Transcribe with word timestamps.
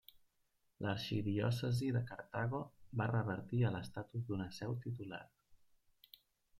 L'arxidiòcesi 0.85 1.91
de 1.99 2.01
Cartago 2.09 2.63
va 3.03 3.09
revertir 3.13 3.63
a 3.69 3.75
l'estatus 3.79 4.27
d'una 4.31 4.51
seu 4.61 4.77
titular. 4.89 5.25